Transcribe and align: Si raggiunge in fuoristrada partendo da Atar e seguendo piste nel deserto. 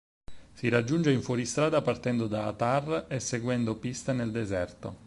Si 0.53 0.67
raggiunge 0.67 1.11
in 1.11 1.21
fuoristrada 1.21 1.83
partendo 1.83 2.25
da 2.25 2.47
Atar 2.47 3.05
e 3.07 3.19
seguendo 3.19 3.77
piste 3.77 4.13
nel 4.13 4.31
deserto. 4.31 4.97